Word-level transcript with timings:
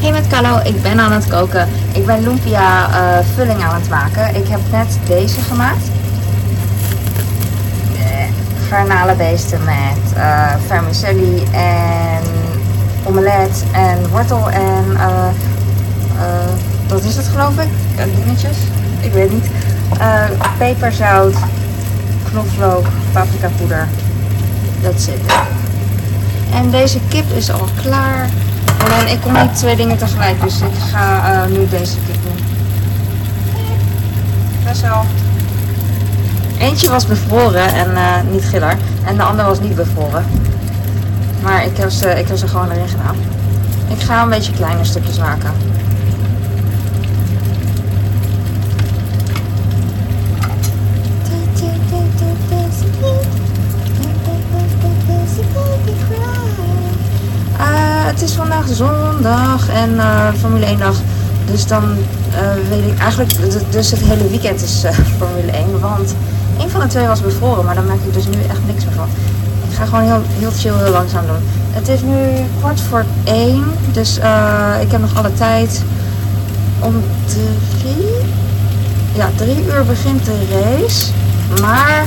Hey 0.00 0.12
met 0.12 0.26
Carlo, 0.26 0.60
ik 0.64 0.82
ben 0.82 1.00
aan 1.00 1.12
het 1.12 1.28
koken. 1.28 1.68
Ik 1.92 2.06
ben 2.06 2.22
lumpia 2.22 2.88
eh, 2.88 3.24
vulling 3.34 3.62
aan 3.62 3.74
het 3.74 3.88
maken. 3.88 4.34
Ik 4.34 4.48
heb 4.48 4.60
net 4.70 4.98
deze 5.06 5.40
gemaakt. 5.40 5.90
Eh, 7.98 8.24
garnalenbeesten 8.68 9.58
met 9.64 10.12
eh 10.16 10.54
vermicelli 10.66 11.42
en 11.52 12.22
omelet 13.04 13.64
en 13.72 14.08
wortel 14.10 14.50
en 14.50 14.84
eh 14.96 15.28
eh, 16.18 16.52
wat 16.88 17.04
is 17.04 17.16
het 17.16 17.26
geloof 17.26 17.58
ik? 17.58 17.68
Dingetjes? 18.14 18.56
Ik 19.00 19.12
weet 19.12 19.32
niet. 19.32 19.50
Peperzout, 20.58 21.34
knoflook, 22.30 22.86
paprika 23.12 23.48
poeder. 23.56 23.88
Dat 24.82 25.00
zit. 25.00 25.20
En 26.52 26.70
deze 26.70 26.98
kip 27.08 27.30
is 27.36 27.50
al 27.50 27.68
klaar. 27.82 28.28
Alleen 28.84 29.12
ik 29.12 29.20
kon 29.20 29.32
niet 29.32 29.56
twee 29.56 29.76
dingen 29.76 29.98
tegelijk, 29.98 30.40
dus 30.42 30.60
ik 30.60 30.78
ga 30.92 31.32
eh, 31.32 31.50
nu 31.50 31.68
deze 31.68 31.96
kip 32.06 32.22
doen. 32.22 32.44
Best 34.64 34.80
wel. 34.80 35.04
Eentje 36.58 36.88
was 36.88 37.06
bevroren 37.06 37.74
en 37.74 37.96
eh, 37.96 38.20
niet 38.30 38.44
giller. 38.44 38.76
En 39.04 39.16
de 39.16 39.22
andere 39.22 39.48
was 39.48 39.60
niet 39.60 39.74
bevroren. 39.74 40.24
Maar 41.42 41.64
ik 41.64 41.76
heb, 41.76 41.90
ze, 41.90 42.08
ik 42.08 42.28
heb 42.28 42.36
ze 42.36 42.48
gewoon 42.48 42.70
erin 42.70 42.88
gedaan. 42.88 43.16
Ik 43.88 44.00
ga 44.00 44.22
een 44.22 44.28
beetje 44.28 44.52
kleine 44.52 44.84
stukjes 44.84 45.18
maken. 45.18 45.52
Zondag 58.66 59.68
en 59.68 59.98
eh, 59.98 60.32
Formule 60.38 60.66
1 60.66 60.78
dag. 60.78 60.96
Dus 61.50 61.66
dan 61.66 61.84
eh, 62.30 62.40
weet 62.68 62.92
ik 62.92 62.98
eigenlijk, 62.98 63.32
dus 63.70 63.90
het 63.90 64.00
hele 64.00 64.28
weekend 64.28 64.62
is 64.62 64.84
eh, 64.84 64.92
Formule 65.18 65.52
1. 65.52 65.80
Want 65.80 66.14
een 66.60 66.70
van 66.70 66.80
de 66.80 66.86
twee 66.86 67.06
was 67.06 67.22
bevroren, 67.22 67.64
maar 67.64 67.74
daar 67.74 67.84
merk 67.84 68.04
ik 68.06 68.12
dus 68.12 68.26
nu 68.26 68.42
echt 68.48 68.60
niks 68.66 68.84
meer 68.84 68.94
van. 68.94 69.08
Ik 69.68 69.76
ga 69.76 69.84
gewoon 69.84 70.04
heel, 70.04 70.22
heel 70.38 70.50
chill, 70.50 70.74
heel 70.82 70.92
langzaam 70.92 71.26
doen. 71.26 71.42
Het 71.70 71.88
is 71.88 72.02
nu 72.02 72.44
kwart 72.58 72.80
voor 72.80 73.04
één, 73.24 73.64
dus 73.92 74.16
ik 74.80 74.90
heb 74.90 75.00
nog 75.00 75.16
alle 75.16 75.34
tijd. 75.34 75.82
Om 76.80 76.94
drie, 77.26 78.06
ja, 79.14 79.28
drie 79.36 79.64
uur 79.64 79.84
begint 79.84 80.24
de 80.24 80.38
race. 80.50 81.06
Maar 81.60 82.06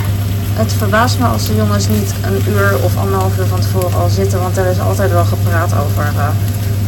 het 0.62 0.74
verbaast 0.74 1.20
me 1.20 1.26
als 1.26 1.48
de 1.48 1.56
jongens 1.56 1.88
niet 1.88 2.14
een 2.24 2.52
uur 2.52 2.84
of 2.84 2.98
anderhalf 2.98 3.38
uur 3.38 3.46
van 3.46 3.60
tevoren 3.60 3.94
al 3.94 4.10
zitten. 4.10 4.40
Want 4.40 4.58
er 4.58 4.66
is 4.66 4.80
altijd 4.80 5.12
wel 5.12 5.26
gepraat 5.26 5.74
over 5.74 6.04
eh, 6.04 6.28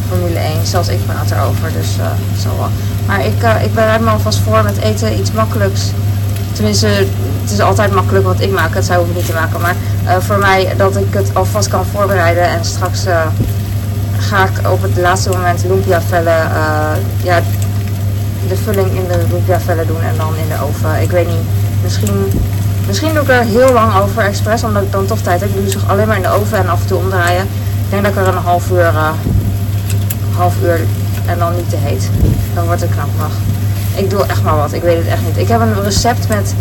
Formule 0.08 0.38
1. 0.38 0.66
Zelfs 0.66 0.88
ik 0.88 1.06
praat 1.06 1.30
erover, 1.30 1.72
dus 1.72 1.98
eh 1.98 2.40
zo. 2.42 2.68
Maar 3.06 3.26
ik, 3.26 3.42
eh, 3.42 3.64
ik 3.64 3.74
bereid 3.74 4.00
me 4.00 4.10
alvast 4.10 4.38
voor 4.38 4.62
met 4.62 4.76
eten 4.76 5.18
iets 5.18 5.32
makkelijks. 5.32 5.90
Tenminste, 6.52 6.86
het 7.42 7.50
is 7.50 7.60
altijd 7.60 7.94
makkelijk 7.94 8.24
wat 8.24 8.40
ik 8.40 8.50
maak. 8.50 8.74
Het 8.74 8.84
zou 8.84 8.98
hoeven 8.98 9.16
niet 9.16 9.26
te 9.26 9.32
maken. 9.32 9.60
Maar 9.60 9.76
voor 10.22 10.38
mij 10.38 10.74
dat 10.76 10.96
ik 10.96 11.14
het 11.14 11.34
alvast 11.34 11.68
kan 11.68 11.84
voorbereiden. 11.84 12.42
En 12.42 12.64
straks 12.64 13.04
ga 14.18 14.44
ik 14.44 14.70
op 14.70 14.82
het 14.82 14.96
laatste 14.96 15.30
moment 15.30 15.64
lumpia 15.66 16.00
vellen. 16.00 16.48
ja, 17.22 17.40
de 18.48 18.56
vulling 18.56 18.86
in 18.86 19.06
de 19.08 19.24
lumpia 19.30 19.60
vellen 19.60 19.86
doen 19.86 20.02
en 20.02 20.16
dan 20.16 20.36
in 20.36 20.48
de 20.48 20.64
oven. 20.64 21.02
Ik 21.02 21.10
weet 21.10 21.26
niet. 21.26 21.46
Misschien, 21.82 22.30
misschien 22.86 23.14
doe 23.14 23.22
ik 23.22 23.28
er 23.28 23.40
heel 23.44 23.72
lang 23.72 23.94
over 23.96 24.22
expres. 24.22 24.64
Omdat 24.64 24.82
ik 24.82 24.92
dan 24.92 25.06
toch 25.06 25.18
tijd 25.18 25.40
heb. 25.40 25.48
Ik 25.48 25.54
doe 25.62 25.70
ze 25.70 25.78
alleen 25.86 26.06
maar 26.06 26.16
in 26.16 26.22
de 26.22 26.28
oven 26.28 26.58
en 26.58 26.68
af 26.68 26.80
en 26.80 26.86
toe 26.86 26.98
omdraaien. 26.98 27.42
Ik 27.84 27.90
denk 27.90 28.02
dat 28.02 28.12
ik 28.12 28.18
er 28.18 28.28
een 28.28 28.42
half 28.42 28.70
uur, 28.70 28.86
eh, 28.86 29.08
half 30.36 30.54
uur 30.62 30.80
en 31.26 31.38
dan 31.38 31.56
niet 31.56 31.70
te 31.70 31.76
heet. 31.76 32.10
Dan 32.54 32.64
wordt 32.64 32.80
het 32.80 32.90
knapperig. 32.90 33.32
Ik 33.94 34.10
doe 34.10 34.26
echt 34.26 34.42
maar 34.42 34.56
wat. 34.56 34.72
Ik 34.72 34.82
weet 34.82 34.96
het 34.96 35.06
echt 35.06 35.20
niet. 35.26 35.36
Ik 35.38 35.48
heb 35.48 35.60
een 35.60 35.82
recept 35.82 36.28
met 36.28 36.54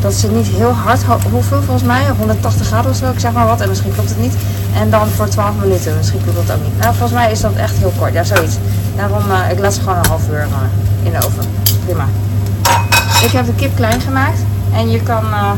dat 0.00 0.14
ze 0.14 0.28
niet 0.30 0.46
heel 0.46 0.70
hard, 0.72 1.02
ho- 1.02 1.18
hoeveel 1.30 1.60
volgens 1.62 1.82
mij? 1.86 2.02
180 2.18 2.66
graden 2.66 2.90
of 2.90 2.96
zo, 2.96 3.10
ik 3.10 3.18
zeg 3.18 3.32
maar 3.32 3.46
wat. 3.46 3.60
En 3.60 3.68
misschien 3.68 3.92
klopt 3.94 4.08
het 4.08 4.20
niet. 4.20 4.34
En 4.80 4.90
dan 4.90 5.06
voor 5.08 5.28
12 5.28 5.50
minuten, 5.60 5.96
misschien 5.96 6.20
klopt 6.22 6.46
dat 6.46 6.56
ook 6.56 6.62
niet. 6.62 6.78
Nou, 6.78 6.90
volgens 6.94 7.12
mij 7.18 7.30
is 7.30 7.40
dat 7.40 7.52
echt 7.56 7.76
heel 7.76 7.92
kort. 7.98 8.12
Ja, 8.12 8.24
zoiets. 8.24 8.56
Daarom, 8.96 9.22
eh, 9.30 9.50
ik 9.50 9.58
laat 9.58 9.74
ze 9.74 9.80
gewoon 9.80 9.96
een 9.98 10.06
half 10.08 10.28
uur 10.30 10.38
eh, 10.40 10.46
in 11.02 11.10
de 11.12 11.16
oven. 11.26 11.44
Prima. 11.84 12.04
Ik 13.22 13.30
heb 13.30 13.46
de 13.46 13.54
kip 13.54 13.76
klein 13.76 14.00
gemaakt. 14.00 14.38
En 14.74 14.90
je 14.90 15.02
kan 15.02 15.22
eh, 15.32 15.50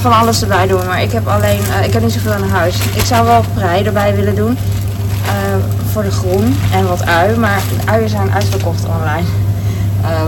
van 0.00 0.12
alles 0.12 0.42
erbij 0.42 0.66
doen. 0.66 0.86
Maar 0.86 1.02
ik 1.02 1.12
heb 1.12 1.26
alleen, 1.28 1.60
eh, 1.78 1.86
ik 1.86 1.92
heb 1.92 2.02
niet 2.02 2.12
zoveel 2.12 2.32
in 2.32 2.50
huis. 2.50 2.78
Ik 2.94 3.04
zou 3.04 3.26
wel 3.26 3.44
prei 3.54 3.84
erbij 3.84 4.16
willen 4.16 4.34
doen. 4.34 4.56
eh, 5.26 5.32
voor 5.92 6.02
de 6.02 6.10
groen 6.10 6.56
en 6.72 6.88
wat 6.88 7.06
ui. 7.06 7.36
Maar 7.38 7.60
de 7.68 7.90
uien 7.90 8.08
zijn 8.08 8.32
uitverkocht 8.32 8.84
online. 8.86 9.26
Ehm, 10.02 10.26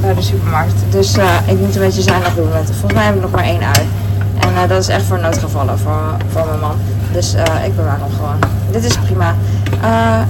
bij 0.00 0.14
de 0.14 0.22
supermarkt. 0.22 0.72
Dus 0.90 1.16
ik 1.46 1.58
moet 1.58 1.74
een 1.74 1.80
beetje 1.80 2.02
zuinig 2.02 2.34
doen. 2.34 2.48
Met, 2.48 2.66
volgens 2.70 2.92
mij 2.92 3.04
heb 3.04 3.14
ik 3.14 3.20
nog 3.20 3.30
maar 3.30 3.44
één 3.44 3.62
ui. 3.62 3.88
En 4.38 4.68
dat 4.68 4.80
is 4.82 4.88
echt 4.88 5.02
voor 5.02 5.20
noodgevallen 5.20 5.78
voor, 5.78 6.00
voor 6.32 6.46
mijn 6.46 6.60
man. 6.60 6.76
Dus 7.12 7.34
ik 7.64 7.76
bewaar 7.76 7.98
hem 8.00 8.10
gewoon. 8.16 8.38
Dit 8.70 8.84
is 8.84 8.96
prima. 8.96 9.34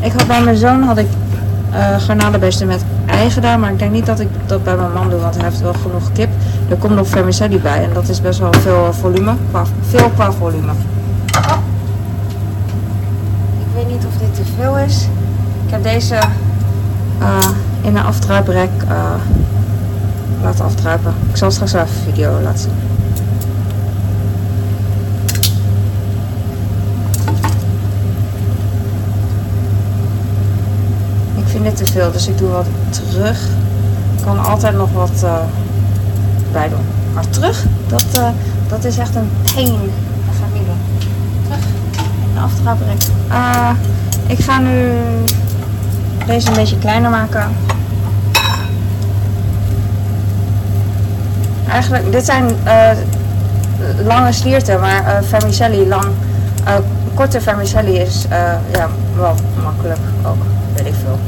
Ik 0.01 0.13
had 0.13 0.27
bij 0.27 0.43
mijn 0.43 0.57
zoon 0.57 0.83
had 0.83 0.99
ik 0.99 1.07
garnalenbeesten 1.99 2.67
met 2.67 2.83
ei 3.11 3.31
gedaan. 3.31 3.61
Maar 3.61 3.71
ik 3.71 3.79
denk 3.79 3.93
niet 3.93 4.07
dat 4.07 4.21
ik 4.21 4.29
dat 4.47 4.65
bij 4.65 4.77
mijn 4.77 4.93
man 4.93 5.11
doe. 5.11 5.21
Want 5.21 5.35
hij 5.35 5.45
heeft 5.45 5.61
wel 5.61 5.75
genoeg 5.83 6.13
kip. 6.13 6.29
Er 6.69 6.77
komt 6.77 6.95
nog 6.95 7.09
vermicelli 7.09 7.61
bij. 7.61 7.85
En 7.85 7.93
dat 7.93 8.09
is 8.09 8.21
best 8.21 8.39
wel 8.39 8.53
veel 8.53 8.93
volume. 8.93 9.35
Qua, 9.51 9.65
veel 9.81 10.11
qua 10.11 10.33
volume. 10.33 10.73
Ik 13.59 13.75
weet 13.75 13.89
niet 13.89 14.07
of 14.07 14.17
dit 14.19 14.35
te 14.35 14.43
veel 14.57 14.79
is. 14.79 15.07
Ik 15.67 15.71
heb 15.71 15.83
deze 15.83 16.15
eh, 17.19 17.49
in 17.83 17.97
een 17.97 18.05
afdruiprek 18.05 18.71
eh, 18.89 19.15
laten 20.43 20.65
afdruipen. 20.65 21.15
Ik 21.31 21.37
zal 21.37 21.51
straks 21.51 21.73
even 21.73 21.87
een 21.89 22.13
video 22.13 22.41
laten 22.41 22.61
zien. 22.61 22.73
Ik 31.37 31.47
vind 31.47 31.65
dit 31.65 31.77
te 31.77 31.80
dus 31.93 32.29
ik 32.29 32.39
doe 32.39 32.49
wat 32.49 32.67
terug. 32.91 33.45
Ik 34.17 34.25
kan 34.25 34.45
altijd 34.45 34.77
nog 34.77 34.93
wat 34.93 35.23
eh, 35.23 35.39
bij 36.53 36.69
doen. 36.69 36.85
Maar 37.15 37.29
terug, 37.29 37.65
dat, 37.87 38.05
eh, 38.13 38.29
dat 38.69 38.85
is 38.85 38.99
echt 38.99 39.15
een 39.15 39.31
pain. 39.55 39.71
Dat 40.27 40.35
ga 40.39 40.47
ik 40.47 40.55
niet 40.55 40.67
doen. 40.67 41.09
Terug 41.45 41.65
afdruiprek. 42.43 43.03
Ah, 43.29 43.71
ik 44.27 44.39
ga 44.39 44.59
nu 44.59 44.93
deze 46.27 46.49
een 46.49 46.55
beetje 46.55 46.79
kleiner 46.79 47.11
maken. 47.11 47.49
Eigenlijk, 51.69 52.13
dit 52.13 52.25
zijn 52.25 52.51
lange 54.05 54.33
slierten, 54.33 54.81
maar 54.81 55.25
vermicelli 55.25 55.89
lang. 55.89 56.07
korte 57.15 57.41
vermicelli 57.41 57.99
is 57.99 58.25
ja, 58.73 58.89
wel 59.17 59.35
makkelijk 59.63 60.01
ook, 60.27 60.43
weet 60.75 60.87
ik 60.87 60.95
veel. 61.05 61.19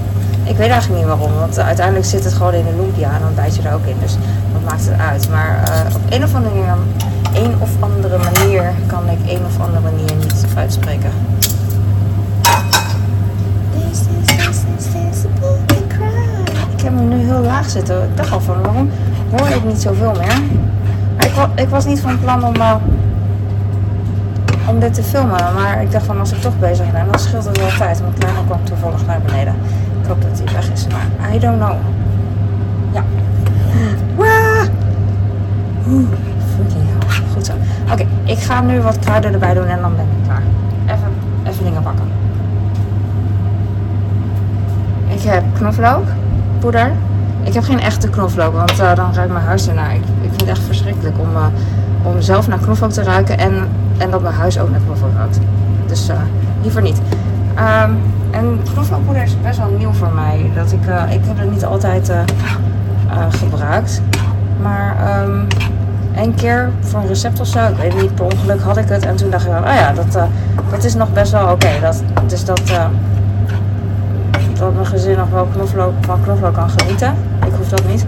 Ik 0.52 0.58
weet 0.58 0.70
eigenlijk 0.70 1.00
niet 1.00 1.08
waarom, 1.08 1.38
want 1.38 1.56
eh, 1.56 1.66
uiteindelijk 1.66 2.06
zit 2.06 2.24
het 2.24 2.32
gewoon 2.32 2.52
in 2.52 2.64
de 2.64 2.76
lumpia 2.76 3.10
en 3.12 3.20
dan 3.20 3.34
bijt 3.34 3.56
je 3.56 3.62
er 3.62 3.74
ook 3.74 3.84
in, 3.84 3.96
dus 4.00 4.16
wat 4.52 4.62
maakt 4.64 4.88
het 4.88 5.00
uit. 5.00 5.28
Maar 5.28 5.62
eh, 5.64 5.94
op 5.94 6.00
een 6.08 6.24
of 6.24 6.34
andere 6.34 6.54
een 7.34 7.54
of 7.58 7.70
andere 7.80 8.18
manier 8.18 8.72
kan 8.86 9.08
ik 9.08 9.30
een 9.30 9.44
of 9.46 9.60
andere 9.60 9.80
manier 9.80 10.16
niet 10.16 10.46
uitspreken. 10.56 11.10
Ik 16.76 16.82
heb 16.82 16.94
hem 16.94 17.08
nu 17.08 17.16
heel 17.16 17.40
laag 17.40 17.70
zitten. 17.70 18.02
Ik 18.02 18.16
dacht 18.16 18.32
al 18.32 18.40
van 18.40 18.62
waarom 18.62 18.90
hoor 19.30 19.48
ik 19.48 19.64
niet 19.64 19.82
zoveel 19.82 20.12
meer. 20.12 20.40
Maar 21.16 21.26
ik, 21.26 21.62
ik 21.62 21.68
was 21.68 21.84
niet 21.84 22.00
van 22.00 22.20
plan 22.20 22.44
om, 22.44 22.54
eh, 22.54 22.74
om 24.66 24.80
dit 24.80 24.94
te 24.94 25.02
filmen. 25.02 25.54
Maar 25.54 25.82
ik 25.82 25.92
dacht 25.92 26.06
van 26.06 26.18
als 26.18 26.32
ik 26.32 26.40
toch 26.40 26.58
bezig 26.58 26.92
ben, 26.92 27.06
dan 27.10 27.18
scheelt 27.18 27.44
het 27.44 27.58
wel 27.58 27.76
tijd. 27.78 28.00
Mijn 28.00 28.14
kleine 28.18 28.44
kwam 28.46 28.64
toevallig 28.64 29.06
naar 29.06 29.20
beneden. 29.20 29.54
Ik 30.02 30.08
hoop 30.08 30.22
dat 30.22 30.42
hij 30.44 30.54
weg 30.54 30.70
is. 30.72 30.86
Maar 30.86 31.34
I 31.34 31.38
don't 31.38 31.58
know. 31.58 31.76
Ja. 32.92 33.04
Waa! 34.16 34.64
Oeh, 35.88 36.08
freaking 36.54 36.84
hell. 36.88 37.22
Goed 37.34 37.46
zo. 37.46 37.52
Oké, 37.92 38.06
ik 38.24 38.38
ga 38.38 38.60
nu 38.60 38.80
wat 38.80 38.98
kruiden 38.98 39.32
erbij 39.32 39.54
doen 39.54 39.66
en 39.66 39.80
dan 39.80 39.96
ben 39.96 40.04
ik 40.04 40.24
klaar. 40.24 40.42
Even, 40.84 41.12
even 41.48 41.64
dingen 41.64 41.82
pakken. 41.82 42.04
Ik 45.08 45.22
heb 45.22 45.44
knoflook, 45.54 46.04
poeder. 46.58 46.92
Ik 47.42 47.54
heb 47.54 47.64
geen 47.64 47.80
echte 47.80 48.08
knoflook, 48.08 48.54
want 48.54 48.78
eh, 48.80 48.94
dan 48.94 49.14
ruikt 49.14 49.32
mijn 49.32 49.44
huis 49.44 49.68
ernaar. 49.68 49.94
Ik, 49.94 50.02
ik 50.20 50.28
vind 50.28 50.40
het 50.40 50.48
echt 50.48 50.62
verschrikkelijk 50.62 51.18
om, 51.18 51.36
eh, 51.36 51.46
om 52.02 52.20
zelf 52.20 52.48
naar 52.48 52.58
knoflook 52.58 52.90
te 52.90 53.02
ruiken 53.02 53.38
en, 53.38 53.68
en 53.98 54.10
dat 54.10 54.22
mijn 54.22 54.34
huis 54.34 54.58
ook 54.58 54.70
naar 54.70 54.80
knoflook 54.80 55.14
ruikt. 55.16 55.38
Dus 55.86 56.08
eh, 56.08 56.16
liever 56.62 56.82
niet. 56.82 57.00
Ehm, 57.54 57.90
en 58.30 58.60
knoflookpoeder 58.72 59.22
is 59.22 59.36
best 59.42 59.58
wel 59.58 59.70
nieuw 59.78 59.92
voor 59.92 60.12
mij. 60.14 60.50
Dat 60.54 60.72
ik, 60.72 60.86
eh, 60.86 61.12
ik 61.12 61.20
heb 61.24 61.38
het 61.38 61.50
niet 61.50 61.64
altijd 61.64 62.08
eh, 62.08 62.18
eh, 62.18 63.26
gebruikt. 63.30 64.02
Maar 64.62 64.96
ehm 65.06 65.44
één 66.16 66.34
keer 66.34 66.70
voor 66.80 67.00
een 67.00 67.06
recept 67.06 67.40
of 67.40 67.46
zo, 67.46 67.68
ik 67.68 67.76
weet 67.76 68.00
niet, 68.00 68.14
per 68.14 68.24
ongeluk 68.24 68.60
had 68.60 68.76
ik 68.76 68.88
het. 68.88 69.06
En 69.06 69.16
toen 69.16 69.30
dacht 69.30 69.46
ik, 69.46 69.52
van, 69.52 69.62
oh 69.62 69.74
ja, 69.74 69.92
dat, 69.92 70.12
dat 70.70 70.84
is 70.84 70.94
nog 70.94 71.12
best 71.12 71.32
wel 71.32 71.50
oké. 71.50 71.68
Dat, 71.80 72.02
dus 72.26 72.44
dat, 72.44 72.60
eh, 72.60 72.84
dan 74.58 74.74
nog 75.16 75.28
wel 75.30 75.44
knoflook, 75.44 75.92
van 76.00 76.22
knoflook 76.22 76.54
kan 76.54 76.70
genieten. 76.70 77.14
Ik 77.46 77.52
hoef 77.56 77.68
dat 77.68 77.86
niet. 77.88 78.06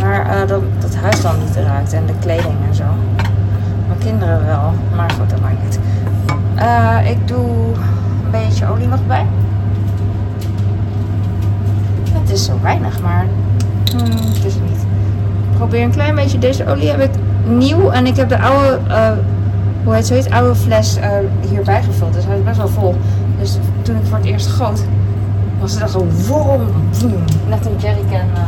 Maar 0.00 0.46
dat, 0.46 0.60
dat 0.80 0.94
huis 0.94 1.22
dan 1.22 1.34
niet 1.38 1.56
eruit 1.56 1.92
en 1.92 2.06
de 2.06 2.14
kleding 2.20 2.54
en 2.68 2.74
zo. 2.74 2.84
Mijn 3.86 3.98
kinderen 3.98 4.46
wel, 4.46 4.72
maar 4.96 5.10
goed, 5.10 5.30
dat 5.30 5.40
maakt 5.40 5.62
niet. 5.64 5.78
Ik 7.10 7.28
doe 7.28 7.74
beetje 8.32 8.68
olie 8.68 8.86
nog 8.86 9.06
bij. 9.06 9.26
Het 12.12 12.30
is 12.30 12.44
zo 12.44 12.58
weinig, 12.62 13.00
maar 13.00 13.26
hmm, 13.90 14.10
het 14.10 14.44
is 14.44 14.54
het 14.54 14.62
niet. 14.62 14.82
Ik 15.50 15.56
probeer 15.56 15.82
een 15.82 15.90
klein 15.90 16.14
beetje. 16.14 16.38
Deze 16.38 16.66
olie 16.66 16.88
heb 16.88 17.00
ik 17.00 17.10
nieuw 17.46 17.90
en 17.90 18.06
ik 18.06 18.16
heb 18.16 18.28
de 18.28 18.38
oude, 18.38 18.78
uh, 18.88 19.10
hoe 19.84 19.94
heet 19.94 20.06
zoiets, 20.06 20.30
oude 20.30 20.54
fles 20.54 20.98
uh, 20.98 21.06
hierbij 21.50 21.82
gevuld. 21.82 22.12
Dus 22.12 22.24
hij 22.24 22.36
is 22.36 22.44
best 22.44 22.56
wel 22.56 22.68
vol. 22.68 22.94
Dus 23.38 23.58
toen 23.82 23.96
ik 23.96 24.02
voor 24.04 24.16
het 24.16 24.26
eerst 24.26 24.46
goot, 24.46 24.84
was 25.60 25.72
het 25.72 25.82
echt 25.82 25.90
zo 25.90 26.06
warm. 26.28 26.62
Net 27.48 27.66
een 27.66 27.76
jerrycan, 27.78 28.28
uh, 28.34 28.40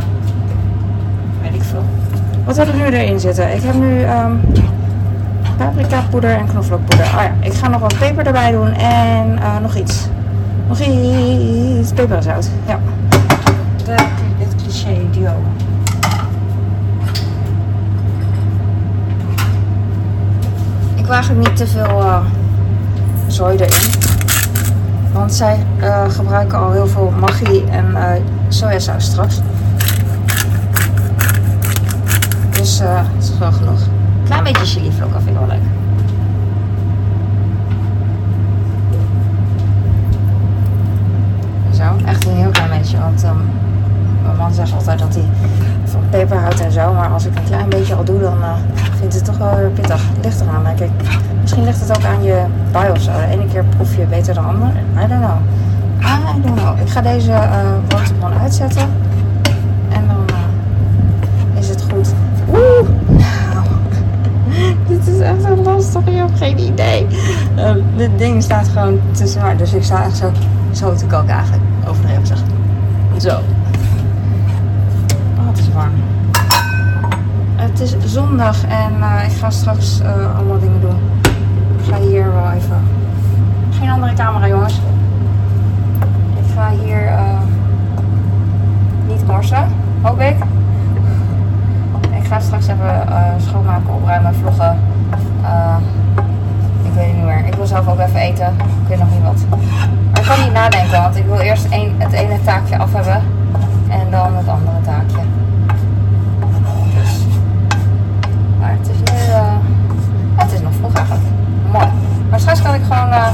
weet 1.42 1.54
ik 1.54 1.62
veel. 1.62 1.84
Wat 2.44 2.56
heb 2.56 2.68
ik 2.68 2.74
nu 2.74 2.84
erin 2.84 3.20
zitten? 3.20 3.54
Ik 3.54 3.62
heb 3.62 3.74
nu 3.74 4.02
um, 4.02 4.40
paprika 5.56 6.02
poeder 6.10 6.30
en 6.30 6.46
knoflookpoeder. 6.46 7.06
Oh 7.06 7.22
ja, 7.22 7.32
ik 7.40 7.52
ga 7.52 7.68
nog 7.68 7.80
wat 7.80 7.98
peper 7.98 8.26
erbij 8.26 8.50
doen 8.50 8.72
en 8.72 9.38
uh, 9.38 9.58
nog 9.58 9.74
iets. 9.74 10.06
Nog 10.68 10.80
iets. 10.80 11.92
Peper 11.92 12.16
en 12.16 12.22
zout. 12.22 12.50
Ja. 12.66 12.78
De, 13.84 13.94
het 14.38 14.54
cliché 14.62 14.96
duo. 15.10 15.32
Ik 20.94 21.04
wil 21.04 21.14
eigenlijk 21.14 21.48
niet 21.48 21.56
te 21.56 21.66
veel 21.66 22.00
uh, 22.00 22.20
zooi 23.26 23.56
erin. 23.56 23.90
Want 25.12 25.34
zij 25.34 25.66
uh, 25.80 26.04
gebruiken 26.08 26.58
al 26.58 26.72
heel 26.72 26.86
veel 26.86 27.12
maggi 27.20 27.64
en 27.70 27.96
sojasaus 28.48 29.04
straks. 29.04 29.40
Dus 32.50 32.80
het 32.82 33.24
is 33.24 33.38
wel 33.38 33.52
genoeg. 33.52 33.80
Klein 34.24 34.44
beetje 34.44 34.64
chilivlok 34.64 35.10
vind 35.10 35.28
ik 35.28 35.34
wel 35.34 35.46
leuk. 35.46 35.62
Zo, 41.74 42.06
echt 42.06 42.26
een 42.26 42.36
heel 42.36 42.50
klein 42.50 42.70
beetje. 42.70 42.98
Want 42.98 43.24
um, 43.24 43.50
mijn 44.22 44.36
man 44.36 44.52
zegt 44.52 44.72
altijd 44.72 44.98
dat 44.98 45.14
hij 45.14 45.24
van 45.84 46.00
peper 46.10 46.36
houdt 46.36 46.60
en 46.60 46.72
zo. 46.72 46.92
Maar 46.92 47.08
als 47.08 47.26
ik 47.26 47.36
een 47.36 47.44
klein 47.44 47.68
beetje 47.68 47.94
al 47.94 48.04
doe, 48.04 48.20
dan 48.20 48.38
uh, 48.38 48.54
vindt 48.98 49.14
het 49.14 49.24
toch 49.24 49.38
wel 49.38 49.56
weer 49.56 49.70
pittig. 49.70 50.02
Ligt 50.22 50.40
eraan, 50.40 50.64
denk 50.64 50.80
ik. 50.80 50.90
Misschien 51.40 51.64
ligt 51.64 51.80
het 51.80 51.96
ook 51.96 52.04
aan 52.04 52.22
je 52.22 52.44
bui 52.72 52.90
of 52.90 53.00
zo. 53.00 53.12
De 53.12 53.26
ene 53.32 53.46
keer 53.46 53.64
proef 53.64 53.96
je 53.96 54.06
beter 54.06 54.34
dan 54.34 54.44
de 54.44 54.50
andere. 54.50 54.72
I 55.02 56.42
don't 56.42 56.58
know. 56.60 56.80
Ik 56.80 56.88
ga 56.88 57.00
deze 57.00 57.30
uh, 57.30 58.40
uitzetten. 58.42 58.88
En 59.88 60.06
dan 60.06 60.36
uh, 61.54 61.58
is 61.60 61.68
het 61.68 61.84
goed. 61.92 62.14
Oeh! 62.48 62.88
Dit 64.88 65.06
is 65.06 65.18
echt 65.18 65.42
zo 65.42 65.56
lastig. 65.56 66.04
Je 66.04 66.10
hebt 66.10 66.38
geen 66.38 66.58
idee. 66.58 67.06
Uh, 67.56 67.74
dit 67.96 68.18
ding 68.18 68.42
staat 68.42 68.68
gewoon 68.68 69.00
te 69.10 69.26
zwaar. 69.26 69.56
Dus 69.56 69.72
ik 69.72 69.82
sta 69.82 70.04
echt 70.04 70.16
zo, 70.16 70.32
zo 70.72 70.94
te 70.94 71.06
koken 71.06 71.28
eigenlijk. 71.34 71.62
Overdreven 71.88 72.20
gezegd. 72.20 72.42
Zo. 73.18 73.40
Het 75.38 75.58
is 75.58 75.72
warm. 75.72 75.92
Het 77.56 77.80
is 77.80 77.96
zondag 78.04 78.64
en 78.64 78.92
uh, 79.00 79.24
ik 79.24 79.32
ga 79.38 79.50
straks 79.50 80.00
uh, 80.00 80.36
allemaal 80.36 80.58
dingen 80.58 80.80
doen. 80.80 80.96
Ik 81.78 81.92
ga 81.92 82.00
hier 82.00 82.32
wel 82.32 82.50
even. 82.50 82.76
Geen 83.78 83.90
andere 83.90 84.12
camera, 84.12 84.48
jongens. 84.48 84.80
Ik 86.36 86.54
ga 86.54 86.70
hier 86.84 87.02
uh, 87.02 87.38
niet 89.06 89.26
morsen, 89.26 89.68
hoop 90.02 90.20
ik. 90.20 90.36
Ik 92.10 92.30
ga 92.30 92.40
straks 92.40 92.66
even 92.66 93.06
schoonmaken, 93.36 93.94
opruimen, 93.94 94.34
vloggen. 94.34 94.78
ik 96.84 96.92
weet 96.94 97.06
het 97.06 97.16
niet 97.16 97.24
meer. 97.24 97.46
Ik 97.46 97.54
wil 97.54 97.66
zelf 97.66 97.88
ook 97.88 97.98
even 97.98 98.20
eten. 98.20 98.46
Ik 98.46 98.88
weet 98.88 98.98
nog 98.98 99.10
niet 99.10 99.22
wat. 99.22 99.58
Maar 100.12 100.20
ik 100.20 100.26
kan 100.26 100.40
niet 100.44 100.52
nadenken, 100.52 101.02
want 101.02 101.16
ik 101.16 101.24
wil 101.26 101.38
eerst 101.38 101.66
een, 101.70 101.94
het 101.98 102.12
ene 102.12 102.38
taakje 102.44 102.78
af 102.78 102.92
hebben. 102.92 103.22
En 103.88 104.10
dan 104.10 104.36
het 104.36 104.48
andere 104.48 104.80
taakje. 104.84 105.22
Dus. 106.94 107.24
Maar 108.60 108.76
het 108.78 108.88
is 108.88 109.12
nu. 109.12 109.28
Uh, 109.28 109.52
het 110.36 110.52
is 110.52 110.60
nog 110.60 110.72
vroeg 110.72 110.92
eigenlijk. 110.92 111.24
Mooi. 111.72 111.86
Maar 112.30 112.40
straks 112.40 112.62
kan 112.62 112.74
ik 112.74 112.82
gewoon. 112.82 113.08
Uh, 113.08 113.26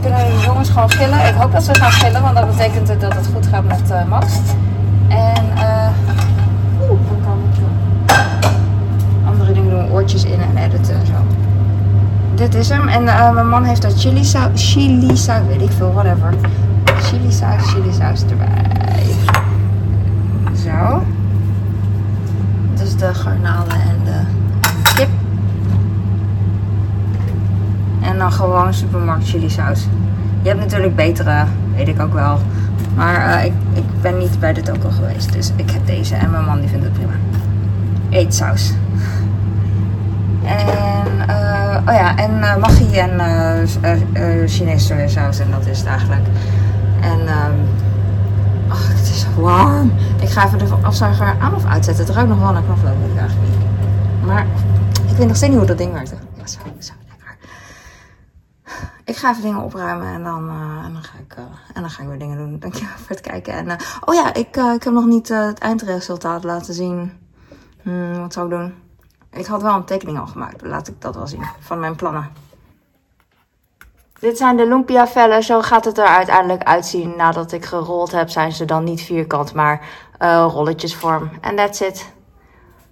kunnen 0.00 0.18
de 0.18 0.42
jongens 0.44 0.70
gewoon 0.70 0.90
gillen. 0.90 1.26
Ik 1.28 1.34
hoop 1.34 1.52
dat 1.52 1.57
ze 1.74 1.80
gaan 1.80 1.92
gillen, 1.92 2.22
want 2.22 2.36
dat 2.36 2.46
betekent 2.46 3.00
dat 3.00 3.14
het 3.14 3.28
goed 3.34 3.46
gaat 3.46 3.64
met 3.64 3.90
uh, 3.90 4.04
Max. 4.04 4.26
En. 5.08 5.44
eh 5.56 5.88
Oeh, 6.90 7.00
dan 7.08 7.20
kan 7.24 7.38
ik 7.52 7.64
andere 9.26 9.52
dingen 9.52 9.70
doen. 9.70 9.90
Oortjes 9.90 10.24
in 10.24 10.40
en 10.40 10.56
editen 10.56 10.94
en 10.94 11.06
zo. 11.06 11.12
Dit 12.34 12.54
is 12.54 12.68
hem. 12.68 12.88
En 12.88 13.04
mijn 13.34 13.48
man 13.48 13.64
heeft 13.64 13.82
daar 13.82 13.90
chili 13.90 14.24
saus. 14.24 14.72
Chili 14.72 15.16
saus, 15.16 15.46
weet 15.46 15.62
ik 15.62 15.70
veel, 15.70 15.92
whatever. 15.92 16.34
Chili 17.00 17.32
saus, 17.32 17.62
chili 17.62 17.92
saus 17.92 18.22
erbij. 18.30 18.64
Zo. 20.64 21.02
Dus 22.74 22.96
de 22.96 23.14
garnalen 23.14 23.72
en 23.80 24.04
de, 24.04 24.10
en 24.10 24.82
de 24.82 24.92
kip. 24.94 25.08
En 28.00 28.18
dan 28.18 28.32
gewoon 28.32 28.74
supermarkt 28.74 29.28
chili 29.28 29.50
saus. 29.50 29.86
Je 30.42 30.48
hebt 30.48 30.60
natuurlijk 30.60 30.96
betere, 30.96 31.44
weet 31.76 31.88
ik 31.88 32.00
ook 32.00 32.12
wel. 32.12 32.38
Maar 32.94 33.28
uh, 33.28 33.44
ik, 33.44 33.52
ik 33.72 34.00
ben 34.00 34.18
niet 34.18 34.40
bij 34.40 34.52
de 34.52 34.62
toko 34.62 34.90
geweest. 34.90 35.32
Dus 35.32 35.52
ik 35.56 35.70
heb 35.70 35.86
deze 35.86 36.14
en 36.14 36.30
mijn 36.30 36.44
man 36.44 36.60
die 36.60 36.68
vindt 36.68 36.84
het 36.84 36.92
prima. 36.92 37.12
Eetsaus. 38.10 38.72
En, 40.44 41.06
uh, 41.28 41.76
oh 41.86 41.94
ja, 41.94 42.16
en 42.16 42.30
uh, 42.30 42.56
maggi 42.56 42.98
en 42.98 43.14
uh, 44.12 44.48
Chinese 44.48 44.86
sojasaus. 44.86 45.38
En 45.38 45.50
dat 45.50 45.66
is 45.66 45.78
het 45.78 45.86
eigenlijk. 45.86 46.26
En, 47.00 47.20
um, 47.20 47.68
ach, 48.68 48.88
het 48.88 49.08
is 49.08 49.26
warm. 49.36 49.92
Ik 50.20 50.28
ga 50.28 50.46
even 50.46 50.58
de 50.58 50.74
afzuiger 50.82 51.34
aan 51.40 51.54
of 51.54 51.64
uitzetten. 51.64 52.04
Het 52.04 52.14
ruikt 52.14 52.30
nog 52.30 52.38
wel 52.38 52.52
naar 52.52 52.62
knoflook, 52.62 52.94
eigenlijk 53.18 53.48
niet. 53.48 54.26
Maar 54.26 54.46
ik 55.08 55.16
weet 55.16 55.26
nog 55.26 55.36
steeds 55.36 55.50
niet 55.50 55.58
hoe 55.58 55.68
dat 55.68 55.78
ding 55.78 55.92
werkt. 55.92 56.14
Ja, 56.36 56.46
zo, 56.46 56.58
zo 56.78 56.92
lekker. 57.08 57.36
Ik 59.04 59.07
ga 59.18 59.30
even 59.30 59.42
dingen 59.42 59.62
opruimen 59.62 60.06
en 60.06 60.22
dan, 60.22 60.50
en 60.84 60.92
dan, 60.92 61.02
ga, 61.02 61.18
ik, 61.18 61.34
en 61.74 61.80
dan 61.80 61.90
ga 61.90 62.02
ik 62.02 62.08
weer 62.08 62.18
dingen 62.18 62.36
doen. 62.36 62.58
Dankjewel 62.58 62.96
voor 62.96 63.08
het 63.08 63.20
kijken. 63.20 63.52
En, 63.52 63.78
oh 64.04 64.14
ja, 64.14 64.34
ik, 64.34 64.56
ik 64.56 64.82
heb 64.82 64.92
nog 64.92 65.06
niet 65.06 65.28
het 65.28 65.58
eindresultaat 65.58 66.44
laten 66.44 66.74
zien. 66.74 67.12
Hmm, 67.82 68.20
wat 68.20 68.32
zou 68.32 68.46
ik 68.46 68.58
doen? 68.58 68.74
Ik 69.30 69.46
had 69.46 69.62
wel 69.62 69.74
een 69.74 69.84
tekening 69.84 70.18
al 70.18 70.26
gemaakt. 70.26 70.62
Laat 70.62 70.88
ik 70.88 71.00
dat 71.00 71.14
wel 71.14 71.26
zien. 71.26 71.44
Van 71.60 71.80
mijn 71.80 71.96
plannen. 71.96 72.30
Dit 74.20 74.36
zijn 74.36 74.56
de 74.56 74.66
lumpia 74.66 75.06
vellen. 75.06 75.42
Zo 75.42 75.60
gaat 75.60 75.84
het 75.84 75.98
er 75.98 76.06
uiteindelijk 76.06 76.62
uitzien. 76.62 77.16
Nadat 77.16 77.52
ik 77.52 77.64
gerold 77.64 78.12
heb, 78.12 78.28
zijn 78.28 78.52
ze 78.52 78.64
dan 78.64 78.84
niet 78.84 79.00
vierkant, 79.00 79.54
maar 79.54 79.86
rolletjesvorm. 80.48 81.30
En 81.40 81.56
that's 81.56 81.80
it. 81.80 82.12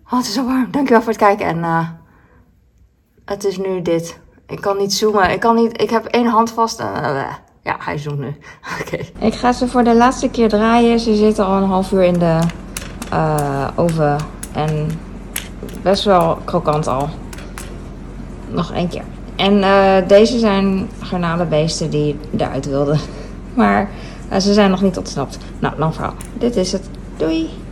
Oh, 0.04 0.12
het 0.12 0.26
is 0.26 0.34
zo 0.34 0.46
warm. 0.46 0.70
Dankjewel 0.70 1.02
voor 1.02 1.12
het 1.12 1.20
kijken. 1.20 1.46
En 1.46 1.98
het 3.24 3.44
is 3.44 3.58
nu 3.58 3.82
dit. 3.82 4.24
Ik 4.46 4.60
kan 4.60 4.76
niet 4.76 4.92
zoomen. 4.92 5.30
Ik 5.30 5.40
kan 5.40 5.54
niet. 5.54 5.80
Ik 5.82 5.90
heb 5.90 6.04
één 6.04 6.26
hand 6.26 6.50
vast. 6.50 6.80
En, 6.80 6.86
uh, 6.86 7.32
ja, 7.62 7.76
hij 7.78 7.98
zoomt 7.98 8.18
nu. 8.18 8.36
Oké. 8.80 8.98
Ik 9.18 9.34
ga 9.34 9.52
ze 9.52 9.68
voor 9.68 9.84
de 9.84 9.94
laatste 9.94 10.28
keer 10.28 10.48
draaien. 10.48 11.00
Ze 11.00 11.14
zitten 11.14 11.46
al 11.46 11.56
een 11.56 11.68
half 11.68 11.92
uur 11.92 12.02
in 12.02 12.18
de 12.18 12.38
oven. 13.76 14.16
En 14.52 14.90
best 15.82 16.04
wel 16.04 16.38
krokant 16.44 16.86
al. 16.86 17.08
Nog 18.48 18.72
één 18.72 18.88
keer. 18.88 19.04
En 19.36 19.58
uh, 19.58 19.96
deze 20.06 20.38
zijn 20.38 20.88
garnalenbeesten 21.00 21.90
die 21.90 22.18
eruit 22.36 22.66
wilden. 22.66 22.98
Maar 23.54 23.90
ze 24.40 24.52
zijn 24.52 24.70
nog 24.70 24.82
niet 24.82 24.96
ontsnapt. 24.96 25.38
Nou, 25.58 25.78
lang 25.78 25.94
verhaal. 25.94 26.14
Dit 26.38 26.56
is 26.56 26.72
het. 26.72 26.88
Doei! 27.16 27.65